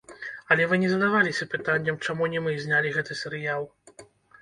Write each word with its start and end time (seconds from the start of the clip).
Але 0.55 0.63
вы 0.71 0.79
не 0.83 0.89
задаваліся 0.93 1.49
пытаннем, 1.53 2.01
чаму 2.05 2.33
не 2.35 2.45
мы 2.49 2.59
знялі 2.67 2.97
гэты 2.99 3.23
серыял? 3.25 3.73